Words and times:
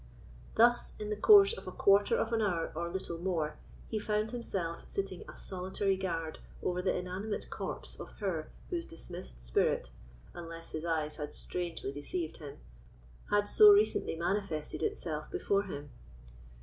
Thus, 0.55 0.93
in 0.97 1.11
the 1.11 1.15
course 1.15 1.53
of 1.53 1.67
a 1.67 1.71
quarter 1.71 2.17
of 2.17 2.33
an 2.33 2.41
hour 2.41 2.71
or 2.73 2.89
little 2.89 3.19
more, 3.19 3.57
he 3.87 3.99
found 3.99 4.31
himself 4.31 4.89
sitting 4.89 5.23
a 5.29 5.37
solitary 5.37 5.95
guard 5.95 6.39
over 6.63 6.81
the 6.81 6.95
inanimate 6.97 7.51
corpse 7.51 7.99
of 7.99 8.09
her 8.13 8.49
whose 8.71 8.87
dismissed 8.87 9.43
spirit, 9.45 9.91
unless 10.33 10.71
his 10.71 10.85
eyes 10.85 11.17
had 11.17 11.35
strangely 11.35 11.91
deceived 11.91 12.37
him, 12.37 12.57
had 13.29 13.47
so 13.47 13.71
recently 13.71 14.15
manifested 14.15 14.81
itself 14.81 15.29
before 15.29 15.61
him. 15.65 15.91